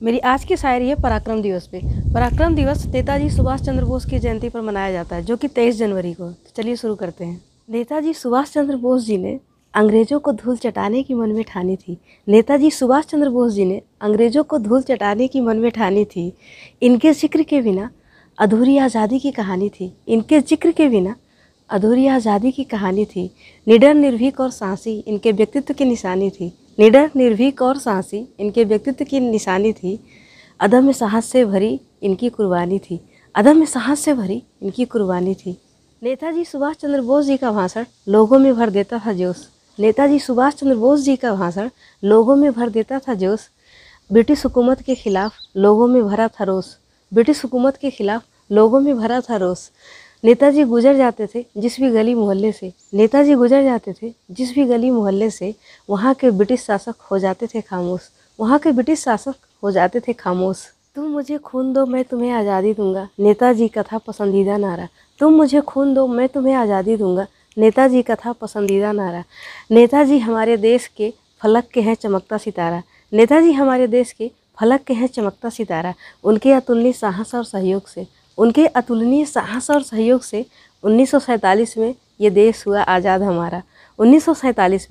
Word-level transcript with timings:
मेरी 0.00 0.18
आज 0.20 0.44
की 0.44 0.56
शायरी 0.56 0.88
है 0.88 0.94
पराक्रम 0.94 1.40
दिवस 1.42 1.66
पे। 1.66 1.80
पराक्रम 2.14 2.54
दिवस 2.54 2.84
नेताजी 2.86 3.30
सुभाष 3.30 3.60
चंद्र 3.60 3.84
बोस 3.84 4.04
की 4.04 4.18
जयंती 4.18 4.48
पर 4.48 4.60
मनाया 4.60 4.90
जाता 4.92 5.16
है, 5.16 5.22
जो 5.22 5.36
कि 5.36 5.48
तेईस 5.48 5.76
जनवरी 5.76 6.12
को। 6.12 6.24
तो 6.24 6.50
चलिए 6.56 6.76
शुरू 6.76 6.94
करते 6.94 7.24
हैं। 7.24 7.40
नेताजी 7.68 8.12
सुभाष 8.14 8.52
चंद्र 8.52 8.76
बोस 8.76 9.04
जी 9.04 9.16
ने 9.16 9.38
अंग्रेज़ों 9.74 10.18
को 10.20 10.32
धूल 10.32 10.56
चटाने 10.56 11.02
की 11.02 11.14
मन 11.14 11.30
में 11.30 11.42
ठानी 11.44 11.76
थी। 11.76 11.96
नेताजी 12.26 12.70
सुभाष 12.70 13.04
चंद्र 13.04 13.28
बोस 13.28 13.52
जी 13.52 13.64
ने 13.64 13.80
अंग्रेज़ों 14.00 14.44
को 14.44 14.58
धूल 14.58 14.82
चटाने 14.82 15.28
की 15.28 15.40
मन 15.40 15.56
में 15.56 15.70
ठानी 15.70 16.04
थी। 16.06 16.32
इनके 16.82 17.12
ज़िक्र 17.12 17.42
के 17.42 17.60
बिना 17.60 17.90
अधूरी 18.38 18.78
आज़ादी 18.78 19.18
की 19.18 19.30
कहानी 19.32 19.68
थी। 19.70 19.92
इनके 20.08 20.40
ज़िक्र 20.40 20.72
के 20.72 20.88
बिना 20.88 21.16
अधूरी 21.70 22.06
आज़ादी 22.08 22.52
की 22.52 22.64
कहानी 22.66 23.04
थी। 23.06 23.30
निडर, 23.66 23.94
निर्भीक 23.94 24.40
और 24.40 24.50
साहसी 24.52 24.98
इनके 24.98 25.32
व्यक्तित्व 25.32 25.74
की 25.74 25.84
निशानी 25.84 26.30
थी। 26.30 26.52
निडर, 26.78 27.10
निर्भीक 27.16 27.62
और 27.62 27.78
साहसी, 27.78 28.28
इनके 28.40 28.64
व्यक्तित्व 28.64 29.04
की 29.04 29.20
निशानी 29.20 29.72
थी। 29.72 30.00
अदम्य 30.60 30.92
साहस 30.92 31.24
से 31.24 31.44
भरी 31.44 31.80
इनकी 32.02 32.28
कुर्बानी 32.28 32.78
थी। 32.78 33.00
अदम्य 33.34 33.66
साहस 33.66 34.00
से 34.00 34.14
भरी 34.14 34.42
इनकी 34.62 34.84
कुर्बानी 34.84 35.34
थी। 35.34 35.56
नेताजी 36.02 36.44
सुभाष 36.44 36.76
चंद्र 36.76 37.00
बोस 37.00 37.24
जी 37.24 37.36
का 37.36 37.52
भाषण 37.52 37.84
लोगों 38.08 38.38
में 38.38 38.54
भर 38.56 38.70
देता 38.70 38.98
था 38.98 39.12
जोश। 39.12 39.48
नेताजी 39.80 40.18
सुभाष 40.18 40.54
चंद्र 40.54 40.76
बोस 40.76 41.00
जी 41.00 41.16
का 41.16 41.34
भाषण 41.34 41.70
लोगों 42.04 42.36
में 42.36 42.52
भर 42.52 42.68
देता 42.68 42.98
था 42.98 43.14
जोश। 43.14 43.40
ब्रिटिश 44.12 44.44
हुकूमत 44.44 44.80
के 44.80 44.94
खिलाफ 44.94 45.34
लोगों 45.56 45.86
में 45.86 46.04
भरा 46.04 46.28
था 46.28 46.44
रोष। 46.44 46.66
ब्रिटिश 47.14 47.44
हुकूमत 47.44 47.76
के 47.76 47.90
खिलाफ 47.90 48.24
लोगों 48.52 48.80
में 48.80 48.96
भरा 48.96 49.20
था 49.20 49.36
रोष। 49.36 49.58
नेताजी 50.24 50.62
गुजर 50.64 50.96
जाते 50.96 51.26
थे 51.26 51.44
जिस 51.56 51.78
भी 51.80 51.90
गली 51.90 52.14
मोहल्ले 52.14 52.50
से, 52.52 52.72
नेताजी 52.94 53.34
गुजर 53.34 53.62
जाते 53.64 53.92
थे 53.92 54.12
जिस 54.30 54.54
भी 54.54 54.64
गली 54.64 54.90
मोहल्ले 54.90 55.28
से, 55.30 55.54
वहाँ 55.88 56.14
के 56.14 56.30
ब्रिटिश 56.30 56.62
शासक 56.62 56.94
हो 57.10 57.18
जाते 57.18 57.46
थे 57.46 57.60
खामोश। 57.60 58.08
वहाँ 58.38 58.58
के 58.58 58.72
ब्रिटिश 58.72 59.02
शासक 59.02 59.34
हो 59.62 59.70
जाते 59.70 60.00
थे 60.00 60.12
खामोश। 60.12 60.66
तुम 60.96 61.04
मुझे 61.04 61.38
खून 61.38 61.72
दो, 61.72 61.86
मैं 61.86 62.04
तुम्हें 62.04 62.30
आज़ादी 62.32 62.72
दूँगा। 62.74 63.08
नेताजी 63.20 63.68
का 63.68 63.82
था 63.82 63.98
पसंदीदा 63.98 64.56
नारा। 64.56 64.88
तुम 65.20 65.34
मुझे 65.34 65.60
खून 65.60 65.94
दो, 65.94 66.06
मैं 66.06 66.28
तुम्हें 66.28 66.54
आज़ादी 66.54 66.96
दूँगा। 66.96 67.26
नेताजी 67.56 68.02
का 68.02 68.14
था 68.14 68.32
पसंदीदा 68.32 68.92
नारा। 68.92 69.22
नेताजी 69.70 70.18
हमारे 70.18 70.56
देश 70.56 70.86
के 70.86 71.12
फलक 71.42 71.68
के 71.74 71.80
हैं 71.80 71.94
चमकता 71.94 72.38
सितारा। 72.38 72.82
नेताजी 73.12 73.52
हमारे 73.52 73.86
देश 73.86 74.12
के 74.12 74.30
फलक 74.58 74.82
के 74.82 74.94
हैं 74.94 75.06
चमकता 75.06 75.48
सितारा। 75.48 75.94
उनके 76.24 76.52
अतुलनीय 76.52 76.92
साहस 76.92 77.34
और 77.34 77.44
सहयोग 77.44 77.86
से। 77.86 78.06
उनके 78.38 78.66
अतुलनीय 78.66 79.24
साहस 79.24 79.70
और 79.70 79.82
सहयोग 79.82 80.22
से 80.22 80.44
उन्नीस 80.84 81.10
सौ 81.10 81.18
सैंतालीस 81.20 81.76
में 81.78 81.94
ये 82.20 82.30
देश 82.32 82.66
हुआ 82.66 82.82
आज़ाद 82.82 83.22
हमारा। 83.22 83.62
उन्नीस 83.98 84.28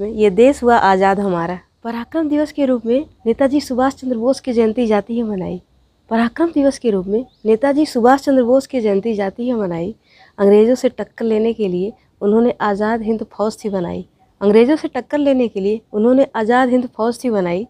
में 0.01 0.09
ये 0.09 0.29
देश 0.31 0.61
हुआ 0.63 0.77
आज़ाद 0.77 1.19
हमारा। 1.19 1.59
पराक्रम 1.83 2.29
दिवस 2.29 2.51
के 2.51 2.65
रूप 2.65 2.85
में 2.85 3.05
नेताजी 3.25 3.61
सुभाष 3.61 3.93
चंद्र 3.95 4.17
बोस 4.17 4.39
की 4.39 4.53
जयंती 4.53 4.87
जाती 4.87 5.17
है 5.17 5.23
मनाई। 5.23 5.61
पराक्रम 6.09 6.51
दिवस 6.51 6.77
के 6.79 6.91
रूप 6.91 7.07
में 7.07 7.25
नेताजी 7.45 7.85
सुभाष 7.85 8.21
चंद्र 8.21 8.43
बोस 8.43 8.67
की 8.67 8.81
जयंती 8.81 9.13
जाती 9.13 9.47
है 9.47 9.55
मनाई। 9.55 9.93
अंग्रेज़ों 10.37 10.75
से 10.75 10.89
टक्कर 10.89 11.25
लेने 11.25 11.53
के 11.53 11.67
लिए 11.67 11.93
उन्होंने 12.21 12.53
आज़ाद 12.61 13.01
हिंद 13.01 13.25
फौज 13.33 13.57
थी 13.63 13.69
बनाई। 13.69 14.05
अंग्रेज़ों 14.41 14.75
से 14.75 14.87
टक्कर 14.87 15.17
लेने 15.17 15.47
के 15.47 15.59
लिए 15.59 15.81
उन्होंने 15.93 16.27
आज़ाद 16.35 16.69
हिंद 16.69 16.87
फौज 16.97 17.23
थी 17.23 17.29
बनाई। 17.29 17.67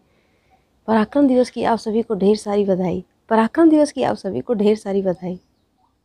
पराक्रम 0.88 1.28
दिवस 1.28 1.50
की 1.50 1.64
आप 1.64 1.78
सभी 1.80 2.02
को 2.02 2.16
ढेर 2.16 2.36
सारी 2.38 2.66
बधाई। 2.66 3.04
पराक्रम 3.30 3.70
दिवस 3.70 3.92
की 3.92 4.04
आप 4.04 4.16
सभी 4.16 4.42
को 4.42 4.54
ढेर 4.54 4.76
सारी 4.78 5.02
बधाई। 5.02 5.40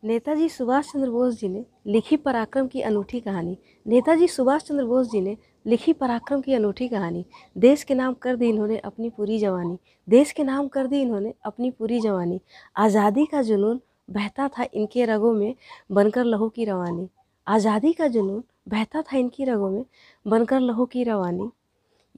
नेताजी 0.02 0.48
सुभाष 0.48 0.86
चंद्र 0.86 1.10
बोस 1.10 1.34
जी 1.40 1.48
ने 1.48 1.64
लिखी 1.86 2.16
पराक्रम 2.16 2.66
की 2.66 2.80
अनूठी 2.80 3.18
कहानी। 3.20 3.56
नेताजी 3.86 4.28
सुभाष 4.28 4.62
चंद्र 4.62 4.84
बोस 4.84 5.10
जी 5.10 5.20
ने 5.20 5.36
लिखी 5.66 5.92
पराक्रम 5.92 6.40
की 6.40 6.54
अनूठी 6.54 6.88
कहानी। 6.88 7.24
देश 7.56 7.84
के 7.84 7.94
नाम 7.94 8.14
कर 8.14 8.36
दी 8.36 8.48
इन्होंने 8.48 8.78
अपनी 8.78 9.10
पूरी 9.10 9.38
जवानी। 9.38 9.78
देश 10.08 10.32
के 10.32 10.44
नाम 10.44 10.68
कर 10.68 10.86
दी 10.86 11.02
इन्होंने 11.02 11.32
अपनी 11.44 11.70
पूरी 11.70 12.00
जवानी। 12.00 12.40
आज़ादी 12.76 13.26
का 13.26 13.42
जुनून 13.42 13.80
बहता 14.10 14.48
था 14.48 14.66
इनके 14.74 15.04
रगों 15.04 15.32
में 15.32 15.54
बनकर 15.90 16.24
लहू 16.24 16.48
की 16.48 16.64
रवानी। 16.64 17.08
आज़ादी 17.46 17.92
का 17.92 18.08
जुनून 18.08 18.44
बहता 18.68 19.02
था 19.02 19.16
इनकी 19.16 19.44
रगों 19.44 19.70
में 19.70 19.84
बनकर 20.26 20.60
लहू 20.60 20.86
की 20.86 21.04
रवानी। 21.04 21.50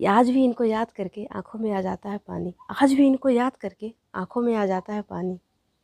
आज 0.09 0.31
भी 0.31 0.45
इनको 0.45 0.65
याद 0.65 0.93
करके 0.93 1.25
आँखों 1.27 1.59
में 1.59 1.73
आ 1.73 1.81
जाता 1.81 2.11
है 2.11 2.19
पानी। 2.19 2.55
आज 2.83 2.93
भी 2.93 3.07
इनको 3.07 3.29
याद 3.29 3.57
करके 3.57 3.95
आँखों 4.15 4.43
में 4.43 4.55
आ 4.55 4.67
जाता 4.67 4.93
है 4.93 5.03
पानी। 5.03 5.39